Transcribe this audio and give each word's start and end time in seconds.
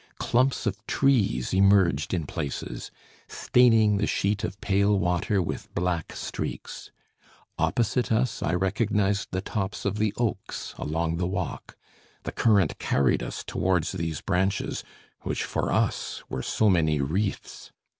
Clumps 0.17 0.65
of 0.65 0.83
trees 0.87 1.53
emerged 1.53 2.11
in 2.11 2.25
places, 2.25 2.89
staining 3.27 3.97
the 3.97 4.07
sheet 4.07 4.43
of 4.43 4.59
pale 4.59 4.97
water 4.97 5.43
with 5.43 5.71
black 5.75 6.13
streaks. 6.15 6.89
Opposite 7.59 8.11
us 8.11 8.41
I 8.41 8.55
recognised 8.55 9.27
the 9.29 9.41
tops 9.41 9.85
of 9.85 9.99
the 9.99 10.11
oaks 10.17 10.73
along 10.79 11.17
the 11.17 11.27
walk; 11.27 11.77
the 12.23 12.31
current 12.31 12.79
carried 12.79 13.21
us 13.21 13.43
towards 13.43 13.91
these 13.91 14.21
branches, 14.21 14.83
which 15.21 15.43
for 15.43 15.71
us 15.71 16.23
were 16.29 16.41
so 16.41 16.67
many 16.67 16.99
reefs. 16.99 17.71